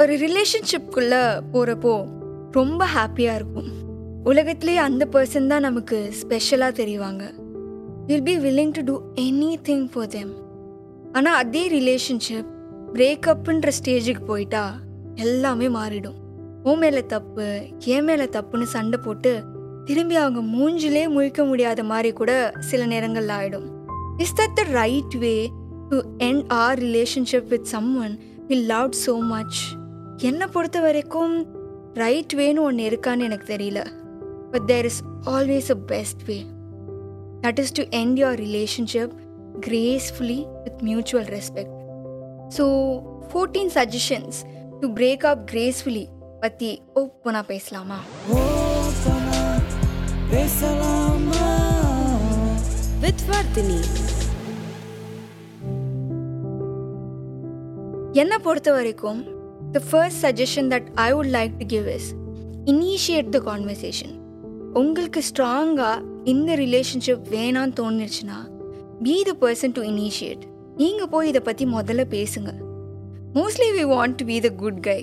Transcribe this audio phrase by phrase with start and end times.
[0.00, 1.22] ஒரு ரிலேஷன்ஷிப்குள்ளே
[1.52, 1.92] போகிறப்போ
[2.50, 3.70] ரொம்ப ஹாப்பியாக இருக்கும்.
[4.30, 7.24] உலகத்துலேயே அந்த பர்சன் தான் நமக்கு ஸ்பெஷலாக தெரிவாங்க.
[8.06, 8.94] Will be willing to do
[9.68, 10.30] anything for them
[11.12, 12.50] ஆனால் அதே ரிலேஷன்ஷிப்
[12.94, 14.64] பிரேக்கப்புன்ற ஸ்டேஜுக்கு போயிட்டா
[15.14, 16.16] எல்லாமே மாறிடும்.
[16.62, 17.48] உன் மேலே தப்பு
[17.94, 19.32] என் மேலே தப்புன்னு சண்டை போட்டு
[19.84, 22.32] திரும்பி அவங்க மூஞ்சிலே முழிக்க முடியாத மாதிரி கூட
[22.70, 23.68] சில நேரங்கள் ஆகிடும்
[24.24, 25.34] is that the right way
[25.90, 27.70] to end our relationship with
[28.06, 28.16] someone
[28.48, 29.60] we love so much
[30.20, 31.34] என்னை பொறுத்த வரைக்கும்
[31.94, 33.80] ரைட் வேன்னு ஒன்று இருக்கான்னு எனக்கு தெரியல
[34.52, 35.00] but there is
[35.34, 36.38] always a best way
[37.44, 39.16] that is to end your relationship
[39.60, 41.70] gracefully with mutual respect.
[42.56, 42.64] So
[43.30, 44.38] fourteen suggestions
[44.80, 46.04] to break up gracefully
[46.42, 47.98] பற்றி ஓப்பனாக பேசலாமா
[53.02, 53.80] with Vardhini.
[58.14, 59.20] என்னை பொறுத்த வரைக்கும்
[59.72, 62.08] the first suggestion that I would like to give is
[62.64, 64.14] initiate the conversation
[64.72, 68.38] உங்களுக்கு ஸ்ட்ராங்காக இந்த relationship வேணான்னு தோணுச்சுன்னா
[69.02, 70.42] be the person to initiate
[70.76, 72.50] நீங்கள் போய் இதை பற்றி முதல்ல பேசுங்க.
[73.34, 75.00] Mostly we want to be the good guy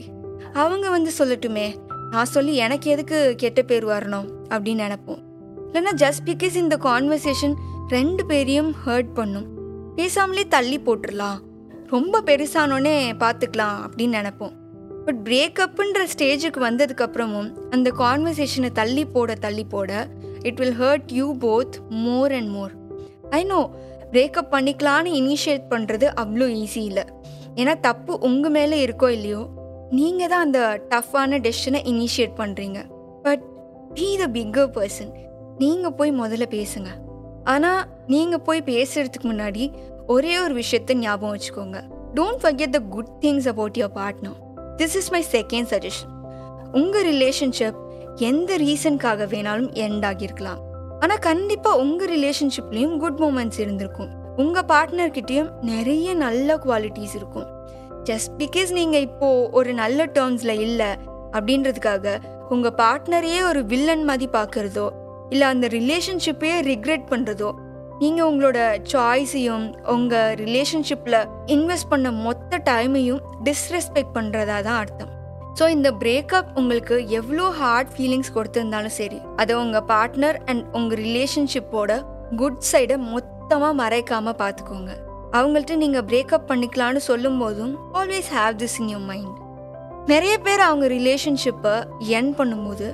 [0.54, 1.68] அவங்க வந்து சொல்லட்டுமே
[2.12, 5.22] நான் சொல்லி எனக்கு எதுக்கு கெட்ட பேர் வரணும் அப்படின்னு நினைப்போம்.
[5.68, 7.56] இல்லைன்னா ஜஸ்ட் பிகாஸ் இந்த கான்வர்சேஷன்
[7.88, 9.48] ரெண்டு பேரையும் ஹர்ட் பண்ணும்.
[9.96, 11.40] பேசாமலே தள்ளி போட்டுடலாம்
[11.92, 14.56] ரொம்ப பெருசானோன்னே பார்த்துக்கலாம் அப்படின்னு நினைப்போம்.
[15.06, 19.92] பட் பிரேக்கப்புன்ற ஸ்டேஜுக்கு வந்ததுக்கப்புறமும் அந்த கான்வர்சேஷனை தள்ளி போட தள்ளி போட
[20.50, 22.74] it will hurt you both more and more
[23.40, 23.60] I know
[24.14, 27.06] breakup பண்ணிக்கலான்னு initiate பண்ணுறது அவ்வளோ ஈஸி இல்லை.
[27.62, 29.42] ஏன்னா தப்பு உங்கள் மேலே இருக்கோ இல்லையோ
[30.00, 30.62] நீங்கள் தான் அந்த
[30.94, 32.80] டஃப்பான டெசிஷனை இனிஷியேட் பண்ணுறீங்க
[33.26, 33.44] but
[33.98, 35.14] be the bigger person
[35.64, 36.90] நீங்கள் போய் முதல்ல பேசுங்க.
[37.54, 37.82] ஆனால்
[38.14, 39.64] நீங்கள் போய் பேசுகிறதுக்கு முன்னாடி
[40.14, 41.78] ஒரே ஒரு விஷயத்தை ஞாபகம் வச்சுக்கோங்க.
[42.18, 44.38] Don't forget the good things about your partner
[44.80, 46.14] this is my second suggestion
[46.80, 47.80] உங்கள் ரிலேஷன்ஷிப்
[48.30, 50.62] எந்த ரீசனுக்காக வேணாலும் எண்ட் ஆகியிருக்கலாம்.
[51.04, 54.12] ஆனால் கண்டிப்பாக உங்கள் ரிலேஷன்ஷிப்லேயும் குட் மூமெண்ட்ஸ் இருந்திருக்கும்.
[54.44, 57.48] உங்கள் பார்ட்னர்கிட்டேயும் நிறைய நல்ல குவாலிட்டிஸ் இருக்கும்.
[58.10, 60.90] ஜஸ்ட் பிகாஸ் நீங்கள் இப்போது ஒரு நல்ல டேர்ம்ஸில் இல்லை
[61.38, 62.18] அப்படின்றதுக்காக
[62.56, 64.88] உங்கள் பார்ட்னரையே ஒரு வில்லன் மாதிரி பார்க்குறதோ
[65.30, 67.50] இல்லை அந்த ரிலேஷன்ஷிப்பையே ரிக்ரெட் பண்ணுறதோ
[68.00, 68.60] நீங்கள் உங்களோட
[68.92, 75.12] சாய்ஸையும் உங்கள் ரிலேஷன்ஷிப்பில் இன்வெஸ்ட் பண்ண மொத்த டைமையும் டிஸ்ரெஸ்பெக்ட் பண்ணுறதா தான் அர்த்தம்.
[75.60, 81.92] ஸோ இந்த பிரேக்கப் உங்களுக்கு எவ்வளோ ஹார்ட் ஃபீலிங்ஸ் கொடுத்துருந்தாலும் சரி அதை உங்கள் பார்ட்னர் அண்ட் உங்கள் ரிலேஷன்ஷிப்போட
[82.36, 84.94] குட் சைடை மொத்தமாக மறைக்காமல் பார்த்துக்கோங்க
[85.32, 89.36] அவங்கள்ட்ட நீங்கள் பிரேக்கப் பண்ணிக்கலான்னு சொல்லும் போதும் always have this in your mind
[90.08, 91.76] நிறைய பேர் அவங்க ரிலேஷன்ஷிப்பை
[92.20, 92.88] என் பண்ணும்போது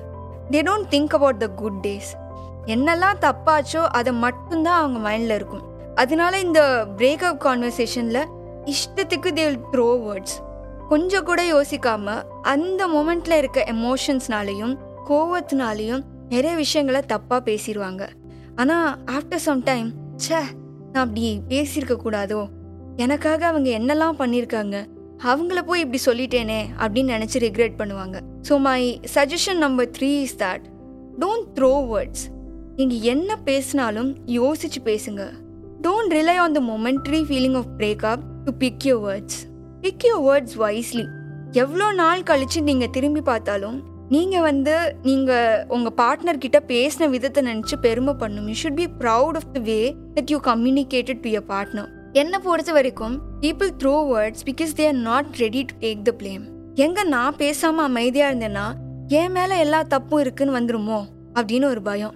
[0.52, 2.12] they don't think about the good days
[2.66, 5.64] என்னெல்லாம் தப்பாச்சோ அதை மட்டும்தான் அவங்க மைண்டில் இருக்கும்.
[5.96, 8.30] அதனால இந்த பிரேக்கப் கான்வர்சேஷனில்
[8.66, 10.38] இஷ்டத்துக்கு தே வில் த்ரோ வேர்ட்ஸ்
[10.90, 14.78] கொஞ்சம் கூட யோசிக்காம அந்த மொமெண்ட்ல இருக்க எமோஷன்ஸ்னாலையும்
[15.10, 18.08] கோவத்தினாலையும் நிறைய விஷயங்களை தப்பாக பேசிடுவாங்க
[18.56, 20.42] ஆனால் ஆஃப்டர் சம் டைம் ச்சே
[20.92, 22.48] நான் அப்படி பேசியிருக்க கூடாதோ?
[22.96, 24.88] எனக்காக அவங்க என்னெல்லாம் பண்ணியிருக்காங்க?
[25.24, 28.20] அவங்கள போய் இப்படி சொல்லிட்டேனே அப்படின்னு நினச்சி ரிக்ரெட் பண்ணுவாங்க.
[28.50, 30.66] So my suggestion number three is that
[31.20, 32.24] don't throw words
[32.78, 35.24] நீங்கள் என்ன பேசினாலும் யோசிச்சு பேசுங்க.
[35.82, 39.40] Don't rely on the momentary feeling of breakup to pick your words
[39.82, 41.06] pick your words wisely
[41.52, 47.76] எவ்வளோ நாள் கழிச்சு நீங்கள் திரும்பி பார்த்தாலும் நீங்கள் வந்து நீங்கள் உங்கள் பார்ட்னர் கிட்ட பேசின விதத்தை நினச்சி
[47.82, 48.48] பெருமை பண்ணும்.
[48.48, 52.72] You should be proud of the way that you communicated to your partner என்னை பொறுத்த
[52.72, 56.44] வரைக்கும் people throw words because they are not ready to take the blame
[56.76, 58.68] எங்க நான் பேசாமல் அமைதியாக இருந்தேன்னா
[59.08, 61.02] என் மேலே எல்லா தப்பும் இருக்குன்னு வந்துருமோ?
[61.34, 62.14] அப்படின்னு ஒரு பயம்.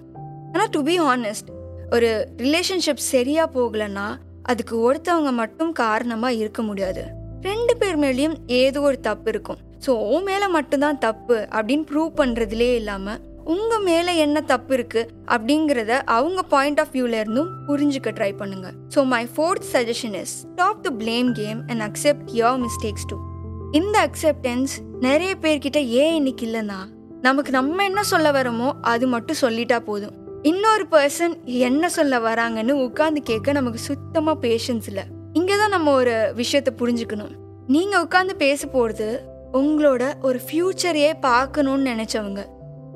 [0.52, 1.48] ஆனால் டு பி ஹானஸ்ட்
[1.96, 2.10] ஒரு
[2.44, 4.06] ரிலேஷன்ஷிப் சரியாக போகலைன்னா
[4.52, 7.02] அதுக்கு ஒருத்தவங்க மட்டும் காரணமாக இருக்க முடியாது.
[7.48, 9.58] ரெண்டு பேர் மேலேயும் ஏதோ ஒரு தப்பு இருக்கும்.
[9.84, 13.20] ஸோ உன் மேலே மட்டும்தான் தப்பு அப்படின்னு ப்ரூவ் பண்ணுறதுலே இல்லாமல்
[13.54, 18.68] உங்கள் மேலே என்ன தப்பு இருக்குது அப்படிங்கிறத அவங்க பாயிண்ட் ஆஃப் வியூல இருந்தும் புரிஞ்சுக்க ட்ரை பண்ணுங்க.
[18.94, 23.18] So my fourth suggestion is stop the blame game and accept your mistakes too
[23.80, 24.74] இந்த அக்செப்டன்ஸ்
[25.06, 26.80] நிறைய பேர்கிட்ட ஏன் இன்னைக்கு இல்லைன்னா
[27.26, 30.16] நமக்கு நம்ம என்ன சொல்ல வரோமோ அது மட்டும் சொல்லிட்டா போதும்.
[30.42, 35.02] இன்னொரு பர்சன் என்ன சொல்ல வராங்கன்னு உட்காந்து கேட்க நமக்கு சுத்தமாக பேஷன்ஸ் இல்லை.
[35.32, 37.32] இங்கே தான் நம்ம ஒரு விஷயத்தை புரிஞ்சுக்கணும்.
[37.66, 42.44] நீங்கள் உட்காந்து பேச போகிறது உங்களோட ஒரு ஃப்யூச்சரையே பார்க்கணும்னு நினச்சவங்க.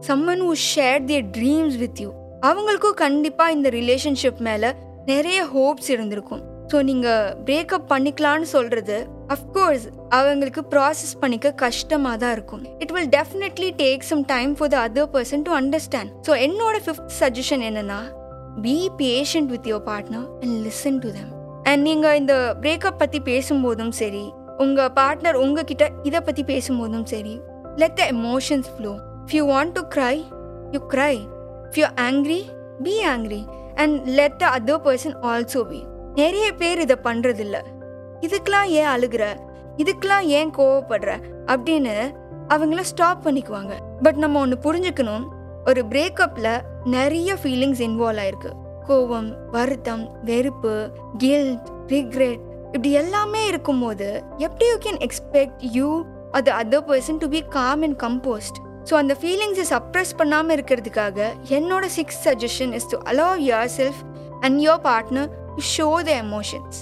[0.09, 4.73] Someone who share their dreams with you அவங்களுக்கும் கண்டிப்பாக இந்த ரிலேஷன்ஷிப் மேலே
[5.06, 6.51] நிறைய ஹோப்ஸ் இருந்திருக்கும்.
[6.73, 8.97] ஸோ நீங்கள் பிரேக்கப் பண்ணிக்கலான்னு சொல்கிறது
[9.29, 12.63] அஃப்கோர்ஸ் அவங்களுக்கு ப்ராசஸ் பண்ணிக்க கஷ்டமாக தான் இருக்கும்.
[12.79, 17.13] It will definitely take some time for the other person to understand so என்னோட ஃபிஃப்த்
[17.21, 18.01] சஜஷன் என்னென்னா
[18.63, 21.31] be patient with your partner and listen to them
[21.65, 24.25] and நீங்கள் இந்த பிரேக்கப் பற்றி பேசும்போதும் சரி
[24.59, 27.35] உங்கள் பார்ட்னர் உங்ககிட்ட இதை பற்றி பேசும்போதும் சரி
[27.77, 28.93] let the emotions flow
[29.25, 30.17] if you want to cry
[30.73, 31.15] you cry
[31.69, 32.41] if you angry
[32.83, 33.43] be angry
[33.77, 35.81] and let the other person also be
[36.14, 37.59] நிறைய பேர் இதை பண்ணுறதில்ல
[38.20, 39.25] இதுக்கெலாம் ஏன் அழுகிற?
[39.76, 41.12] இதுக்கெல்லாம் ஏன் கோவப்படுற?
[41.47, 41.94] அப்படின்னு
[42.49, 43.73] அவங்கள ஸ்டாப் பண்ணிக்குவாங்க.
[44.03, 45.25] பட் நம்ம ஒன்று புரிஞ்சுக்கணும்.
[45.64, 48.53] ஒரு பிரேக்கப்பில் நிறைய ஃபீலிங்ஸ் இன்வால்வ் ஆயிருக்கு.
[48.88, 56.85] கோவம் வருத்தம் வெறுப்பு கில்ட் ரிக்ரெட் இப்படி எல்லாமே இருக்கும்போது எப்படி யூ கேன் எக்ஸ்பெக்ட் யூ அது other
[56.88, 58.59] person to be calm and composed
[58.91, 63.38] so அந்த ஃபீலிங்ஸை சப்ரெஸ் பண்ணாமல் இருக்கிறதுக்காக என்னோட six suggestion is to allow
[63.76, 64.00] yourself
[64.41, 66.81] and your partner to show the emotions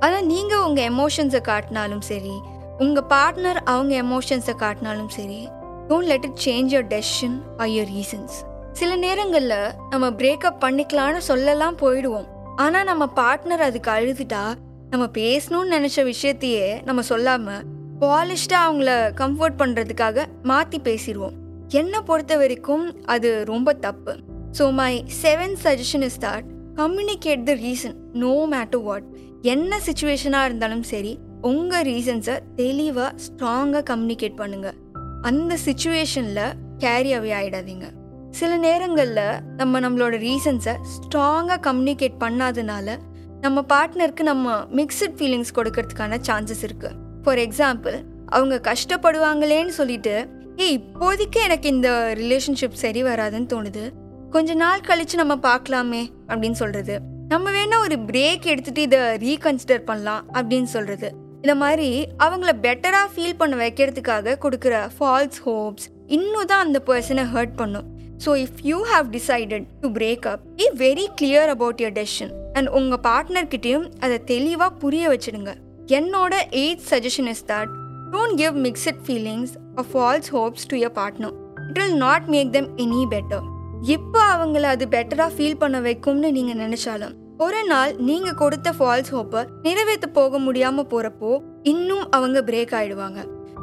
[0.00, 2.36] ஆனால் நீங்கள் உங்கள் எமோஷன்ஸை காட்டினாலும் சரி
[2.78, 5.48] உங்கள் பார்ட்னர் அவங்க எமோஷன்ஸை காட்டினாலும் சரி
[5.88, 8.36] don't let it change your decision or your reasons
[8.72, 12.26] சில நேரங்களில் நம்ம பிரேக்கப் பண்ணிக்கலான்னு சொல்லலாம் போயிடுவோம்.
[12.56, 14.42] ஆனால் நம்ம பார்ட்னர் அதுக்கு அழுதுட்டா
[14.90, 17.64] நம்ம பேசணும்னு நினச்ச விஷயத்தையே நம்ம சொல்லாமல்
[18.00, 18.90] பாலிஷ்டாக அவங்கள
[19.22, 21.36] கம்ஃபர்ட் பண்ணுறதுக்காக மாற்றி பேசிடுவோம்.
[21.68, 24.14] என்னை பொறுத்த வரைக்கும் அது ரொம்ப தப்பு.
[24.58, 26.46] So my seven suggestion is that
[26.76, 29.04] communicate the reason no matter what
[29.42, 34.76] என்ன சுச்சுவேஷனாக இருந்தாலும் சரி உங்கள் ரீசன்ஸை தெளிவாக ஸ்ட்ராங்காக கம்யூனிகேட் பண்ணுங்கள்
[35.22, 37.86] அந்த சுச்சுவேஷனில் கேரி அவே ஆகிடாதீங்க
[38.30, 42.96] சில நேரங்களில் நம்ம நம்மளோட ரீசன்ஸை ஸ்ட்ராங்காக கம்யூனிகேட் பண்ணாதனால
[43.40, 51.38] நம்ம பார்ட்னருக்கு நம்ம மிக்சட் ஃபீலிங்ஸ் கொடுக்கறதுக்கான சான்சஸ் இருக்குது ஃபார் எக்ஸாம்பிள் அவங்க கஷ்டப்படுவாங்களேன்னு சொல்லிட்டு ஏய் இப்போதைக்கு
[51.44, 53.90] எனக்கு இந்த ரிலேஷன்ஷிப் சரி வராதுன்னு தோணுது.
[54.30, 56.02] கொஞ்ச நாள் கழித்து நம்ம பார்க்கலாமே.
[56.30, 56.96] அப்படின்னு சொல்றது.
[57.32, 61.08] நம்ம வேணா ஒரு பிரேக் எடுத்துட்டு இதை ரீகன்சிடர் பண்ணலாம் அப்படின்னு சொல்றது.
[61.42, 61.90] இந்த மாதிரி
[62.24, 65.86] அவங்கள பெட்டரா ஃபீல் பண்ண வைக்கிறதுக்காக கொடுக்குற ஃபால்ஸ் ஹோப்ஸ்
[66.16, 67.86] இன்னும் தான் அந்த பர்சனை ஹர்ட் பண்ணும்.
[68.24, 72.70] So if you have decided to break up be very clear about your decision and
[72.78, 75.52] உங்கள் பார்ட்னர்கிட்டையும் அதை தெளிவாக புரிய வச்சிடுங்க.
[75.98, 77.72] என்னோட eight suggestion is that
[78.14, 81.36] don't give mixed feelings of false hopes to your partner
[81.68, 83.44] it will not make them any better
[83.82, 89.44] இப்போ அவங்கள அது பெட்டராக ஃபீல் பண்ண வைக்கும்னு நீங்கள் நினச்சாலும் ஒரு நாள் நீங்கள் கொடுத்த ஃபால்ஸ் ஹோப்பை
[89.62, 93.20] நிறைவேற்ற போக முடியாமல் போகிறப்போ இன்னும் அவங்க பிரேக் ஆகிடுவாங்க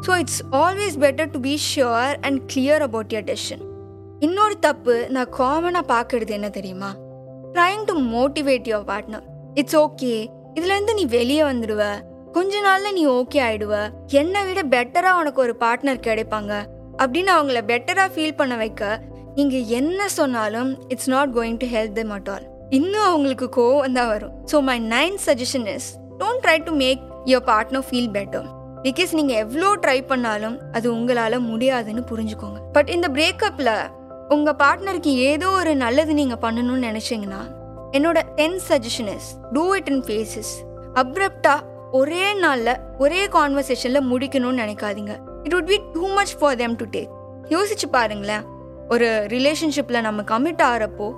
[0.08, 3.72] so it's always better to be sure and clear about your decision
[4.20, 6.96] இன்னொரு தப்பு நான் காமனாக பார்க்கறது என்ன தெரியுமா?
[7.54, 9.22] Trying to motivate your partner
[9.54, 11.84] it's okay இதுலேருந்து நீ வெளியே வந்துடுவ.
[12.32, 13.92] கொஞ்ச நாள்ல நீ ஓகே ஆயிடுவ.
[14.08, 16.54] என்னை விட பெட்டரா உனக்கு ஒரு பார்ட்னர் கிடைப்பாங்க.
[16.98, 19.02] அப்படின்னு அவங்கள பெட்டரா ஃபீல் பண்ண வைக்க
[19.38, 22.44] நீங்க என்ன சொன்னாலும் it's not going to help them at all
[22.78, 24.34] இன்னும் அவங்களுக்கு கோவம் தான் வரும்.
[24.52, 25.88] So my nine suggestion is
[26.20, 27.02] don't try to make
[27.32, 28.46] your partner feel better
[28.86, 32.60] because நீங்கள் எவ்வளோ ட்ரை பண்ணாலும் அது உங்களால் முடியாதுன்னு புரிஞ்சுக்கோங்க.
[32.78, 33.74] பட் இந்த பிரேக்கப்பில்
[34.36, 37.42] உங்கள் பார்ட்னருக்கு ஏதோ ஒரு நல்லது நீங்கள் பண்ணணும்னு நினச்சிங்கன்னா
[37.98, 40.54] என்னோட ten suggestion is do it in phases
[41.04, 41.58] அப்ரப்டா
[42.02, 45.16] ஒரே நாளில் ஒரே கான்வர்சேஷனில் முடிக்கணும்னு நினைக்காதீங்க.
[45.48, 47.12] It would be too much for them to take
[47.54, 48.44] யோசிச்சு பாருங்களேன்.
[48.90, 51.14] ஒரு ரிலேஷன்ஷிப்பில் நம்ம கமிட் ஆகிறப்போ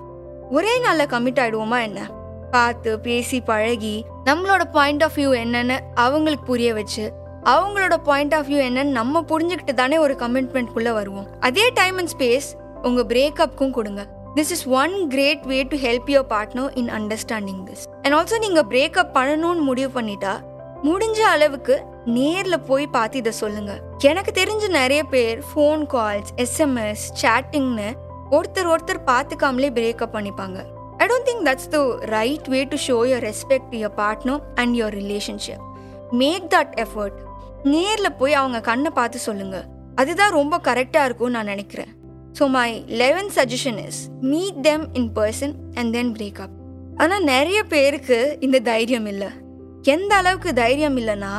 [0.50, 2.09] ஒரே நாளில் கமிட் ஆகிடுவோமா என்ன?
[2.51, 7.13] பார்த்து பேசி பழகி நம்மளோட பாயிண்ட் ஆஃப் வியூ என்னன்னு அவங்களுக்கு புரிய வச்சு
[7.44, 11.27] அவங்களோட பாயிண்ட் ஆஃப் வியூ என்னன்னு நம்ம புரிஞ்சுக்கிட்டு தானே ஒரு கமிட்மெண்ட்குள்ளே வருவோம்.
[11.39, 12.47] அதே டைம் அண்ட் ஸ்பேஸ்
[12.81, 14.07] உங்கள் பிரேக்கப்க்கும் கொடுங்க.
[14.35, 18.63] This is one great way to help your partner in understanding this and also நீங்கள்
[18.63, 20.33] பிரேக்கப் பண்ணணும்னு முடிவு பண்ணிட்டா
[20.83, 23.81] முடிஞ்ச அளவுக்கு நேரில் போய் பார்த்து இதை சொல்லுங்க.
[24.00, 27.90] எனக்கு தெரிஞ்ச நிறைய பேர் ஃபோன் கால்ஸ் எஸ்எம்எஸ் சேட்டிங்னு
[28.31, 30.57] ஒருத்தர் ஒருத்தர் பார்த்துக்காமலே பிரேக்கப் பண்ணிப்பாங்க.
[30.97, 34.76] I don't think that's the right way to show your respect to your partner and
[34.80, 35.64] your relationship
[36.12, 37.18] make that effort
[37.64, 39.66] நேரில் போய் அவங்க கண்ணை பார்த்து சொல்லுங்க.
[39.95, 41.92] அதுதான் ரொம்ப கரெக்டாக இருக்கும்னு நான் நினைக்கிறேன்.
[42.40, 46.56] So my eleven suggestion is meet them in person and then breakup
[46.97, 49.30] ஆனால் நிறைய பேருக்கு இந்த தைரியம் இல்லை.
[49.83, 51.33] எந்த அளவுக்கு தைரியம் இல்லைன்னா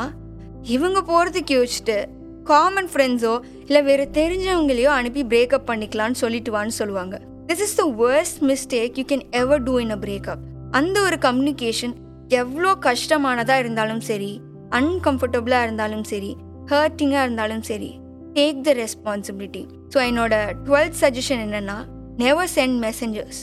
[0.67, 1.97] இவங்க போகிறதுக்கு யோசிச்சுட்டு
[2.43, 7.15] காமன் ஃப்ரெண்ட்ஸோ இல்லை வேறு தெரிஞ்சவங்களையோ அனுப்பி பிரேக்கப் பண்ணிக்கலான்னு சொல்லிட்டு வான்னு சொல்லுவாங்க.
[7.47, 11.93] This is the worst mistake you can ever do in a breakup அந்த ஒரு கம்யூனிகேஷன்
[12.33, 14.31] எவ்வளோ கஷ்டமானதாக இருந்தாலும் சரி
[14.71, 16.31] அன்கம்ஃபர்டபுளாக இருந்தாலும் சரி
[16.71, 17.91] ஹர்ட்டிங்காக இருந்தாலும் சரி
[18.33, 20.33] டேக் த ரெஸ்பான்சிபிலிட்டி ஸோ என்னோட
[20.65, 21.77] டுவெல்த் சஜஷன் என்னென்னா
[22.17, 23.39] நெவர் சென்ட் மெசஞ்சர்ஸ்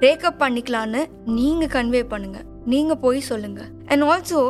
[0.00, 1.00] பிரேக்கப் பண்ணிக்கலான்னு
[1.34, 4.40] நீங்கள் கன்வே பண்ணுங்கள் நீங்கள் போய் சொல்லுங்கள் and also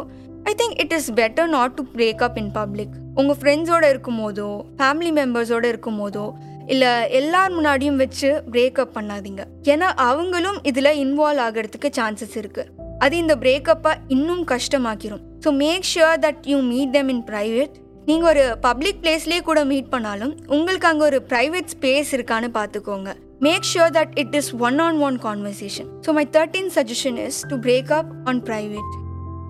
[0.49, 4.47] I think it is better not to breakup in public உங்கள் ஃப்ரெண்ட்ஸோடு இருக்கும் போதோ
[4.79, 6.27] ஃபேமிலி மெம்பர்ஸோடு இருக்கும் போதோ
[6.67, 9.43] இல்லை எல்லார் முன்னாடியும் வச்சு பிரேக்கப் பண்ணாதீங்க.
[9.73, 15.23] ஏன்னா அவங்களும் இதில் இன்வால்வ் ஆகிறதுக்கு சான்சஸ் இருக்குது அது இந்த பிரேக்கப்பை இன்னும் கஷ்டமாக்கிரும்.
[15.45, 17.75] So make sure that you meet them in private
[18.07, 23.69] நீங்கள் ஒரு பப்ளிக் பிளேஸ்லேயே கூட மீட் பண்ணாலும் உங்களுக்கு அங்கே ஒரு ப்ரைவேட் ஸ்பேஸ் இருக்கான்னு பார்த்துக்கோங்க make
[23.73, 27.93] sure that it is one on one conversation so my thirteen suggestion is to break
[28.01, 28.95] up on private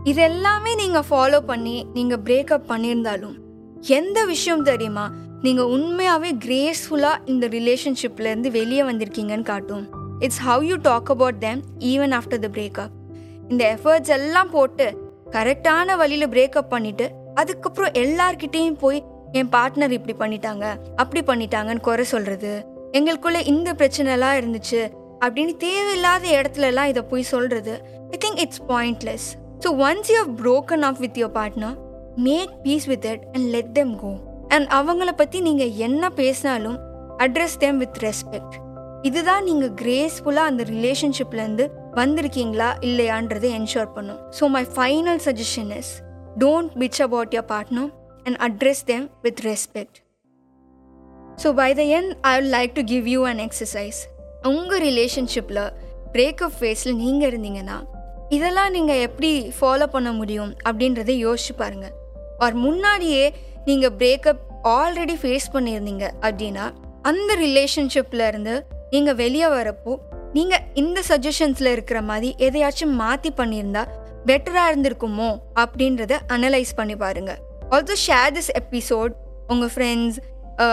[0.05, 3.35] இது எல்லாமே நீங்கள் ஃபாலோ பண்ணி நீங்கள் பிரேக்கப் பண்ணியிருந்தாலும்
[3.81, 5.11] எந்த விஷயம் தெரியுமா?
[5.43, 9.89] நீங்கள் உண்மையாகவே கிரேஸ்ஃபுல்லாக இந்த ரிலேஷன்ஷிப்லேருந்து வெளியே வந்திருக்கீங்கன்னு காட்டும்.
[10.19, 12.89] It's how you talk about them even after the breakup
[13.49, 20.77] இந்த எஃபர்ட்ஸ் எல்லாம் போட்டு கரெக்டான வழியில் பிரேக்கப் பண்ணிட்டு அதுக்கப்புறம் எல்லார்கிட்டேயும் போய் என் பார்ட்னர் இப்படி பண்ணிட்டாங்க
[20.97, 22.65] அப்படி பண்ணிட்டாங்கன்னு குறை சொல்றது.
[22.93, 24.91] எங்களுக்குள்ள இந்த பிரச்சனைலாம் இருந்துச்சு.
[25.21, 27.83] அப்படின்னு தேவையில்லாத இடத்துலலாம் இதை போய் சொல்றது.
[28.11, 29.29] I think it's pointless
[29.65, 31.77] so once you have broken off with your partner
[32.27, 34.13] make peace with it and let them go
[34.49, 36.79] and அவங்கள பற்றி நீங்கள் என்ன பேசினாலும்
[37.19, 38.57] அட்ரஸ் தெம் வித் ரெஸ்பெக்ட்
[39.05, 44.21] இதுதான் நீங்கள் கிரேஸ்ஃபுல்லாக அந்த ரிலேஷன்ஷிப்லேருந்து வந்திருக்கீங்களா இல்லையான்றதை என்ஷோர் பண்ணும்.
[44.39, 45.93] So my final suggestion is
[46.39, 47.91] don't bitch about your partner
[48.27, 49.99] and address them with respect
[51.43, 54.01] so by the end I will like to give you an exercise
[54.45, 55.63] உங்கள் ரிலேஷன்ஷிப்பில்
[56.13, 57.79] breakup ஃபேஸில் நீங்கள் இருந்தீங்கன்னா
[58.31, 61.95] இதெல்லாம் நீங்கள் எப்படி ஃபாலோ பண்ண முடியும் அப்படின்றத யோசிச்சு பாருங்கள்
[62.39, 63.25] ஆர் முன்னாடியே
[63.65, 64.43] நீங்கள் பிரேக்கப்
[64.73, 66.65] ஆல்ரெடி ஃபேஸ் பண்ணியிருந்தீங்க அப்படின்னா
[67.03, 68.55] அந்த ரிலேஷன்ஷிப்பில் இருந்து
[68.91, 69.93] நீங்கள் வெளியே வரப்போ
[70.33, 73.83] நீங்கள் இந்த சஜஷன்ஸில் இருக்கிற மாதிரி எதையாச்சும் மாற்றி பண்ணியிருந்தா
[74.27, 75.31] பெட்டராக இருந்திருக்குமோ
[75.61, 77.39] அப்படின்றத அனலைஸ் பண்ணி பாருங்கள்
[77.71, 79.13] ஆல்சோ ஷேர் திஸ் எபிசோட்
[79.49, 80.19] உங்கள் ஃப்ரெண்ட்ஸ்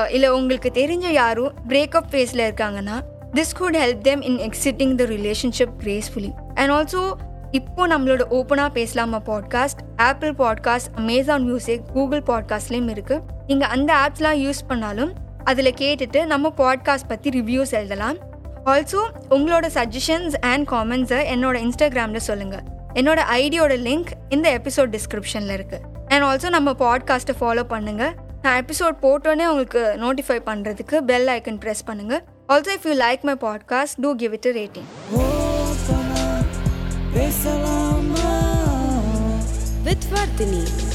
[0.09, 2.97] இல்லை உங்களுக்கு தெரிஞ்ச யாரும் பிரேக்கப் ஃபேஸில் இருக்காங்கன்னா
[3.33, 7.03] this could help them in exiting the relationship gracefully and also
[7.55, 14.39] இப்போ நம்மளோட ஓப்பனாக பேசலாமா podcast Apple podcast Amazon music Google பாட்காஸ்ட்லேயும் இருக்குது நீங்கள் அந்த ஆப்ஸ்லாம்
[14.41, 15.11] யூஸ் பண்ணாலும்
[15.43, 18.17] அதில் கேட்டுட்டு நம்ம பாட்காஸ்ட் பற்றி ரிவ்யூஸ் எழுதலாம்.
[18.65, 25.81] ஆல்சோ உங்களோட சஜஷன்ஸ் அண்ட் காமெண்ட்ஸை என்னோட இன்ஸ்டாகிராமில் சொல்லுங்கள் என்னோட ஐடியோட லிங்க் இந்த எபிசோட் டிஸ்கிரிப்ஷனில் இருக்குது
[26.07, 31.85] அண்ட் ஆல்சோ நம்ம பாட்காஸ்ட்டை ஃபாலோ பண்ணுங்கள் நான் எபிசோட் போட்டோன்னே உங்களுக்கு நோட்டிஃபை பண்ணுறதுக்கு பெல் ஐக்கன் ப்ரெஸ்
[31.87, 35.54] பண்ணுங்கள் also if you like my podcast to give it rating
[37.15, 38.31] ஓப்பனா பேசலாமா
[39.85, 40.94] with Vardhini.